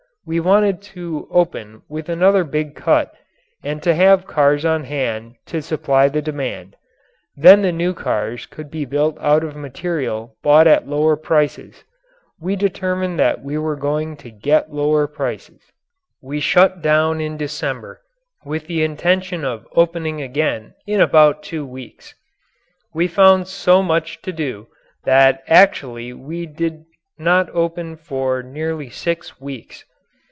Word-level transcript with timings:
We 0.23 0.39
wanted 0.39 0.83
to 0.93 1.27
open 1.31 1.81
with 1.89 2.07
another 2.07 2.43
big 2.43 2.75
cut 2.75 3.11
and 3.63 3.81
to 3.81 3.95
have 3.95 4.27
cars 4.27 4.63
on 4.63 4.83
hand 4.83 5.33
to 5.47 5.63
supply 5.63 6.09
the 6.09 6.21
demand. 6.21 6.75
Then 7.35 7.63
the 7.63 7.71
new 7.71 7.95
cars 7.95 8.45
could 8.45 8.69
be 8.69 8.85
built 8.85 9.17
out 9.19 9.43
of 9.43 9.55
material 9.55 10.37
bought 10.43 10.67
at 10.67 10.87
lower 10.87 11.15
prices. 11.15 11.83
We 12.39 12.55
determined 12.55 13.17
that 13.17 13.41
we 13.43 13.57
were 13.57 13.75
going 13.75 14.15
to 14.17 14.29
get 14.29 14.71
lower 14.71 15.07
prices. 15.07 15.59
We 16.21 16.39
shut 16.39 16.83
down 16.83 17.19
in 17.19 17.35
December 17.35 18.01
with 18.45 18.67
the 18.67 18.83
intention 18.83 19.43
of 19.43 19.67
opening 19.75 20.21
again 20.21 20.75
in 20.85 21.01
about 21.01 21.41
two 21.41 21.65
weeks. 21.65 22.13
We 22.93 23.07
found 23.07 23.47
so 23.47 23.81
much 23.81 24.21
to 24.21 24.31
do 24.31 24.67
that 25.03 25.41
actually 25.47 26.13
we 26.13 26.45
did 26.45 26.85
not 27.17 27.49
open 27.49 27.95
for 27.97 28.43
nearly 28.43 28.91
six 28.91 29.41
weeks. 29.41 29.83